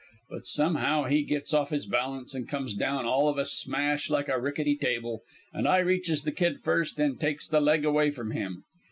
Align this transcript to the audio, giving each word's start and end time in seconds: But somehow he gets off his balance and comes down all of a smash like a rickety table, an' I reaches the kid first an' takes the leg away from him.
But 0.31 0.47
somehow 0.47 1.03
he 1.03 1.21
gets 1.21 1.53
off 1.53 1.69
his 1.69 1.85
balance 1.85 2.33
and 2.33 2.49
comes 2.49 2.73
down 2.73 3.05
all 3.05 3.29
of 3.29 3.37
a 3.37 3.45
smash 3.45 4.09
like 4.09 4.29
a 4.29 4.41
rickety 4.41 4.75
table, 4.75 5.21
an' 5.53 5.67
I 5.67 5.77
reaches 5.77 6.23
the 6.23 6.31
kid 6.31 6.63
first 6.63 6.99
an' 6.99 7.17
takes 7.17 7.47
the 7.47 7.61
leg 7.61 7.85
away 7.85 8.09
from 8.09 8.31
him. 8.31 8.63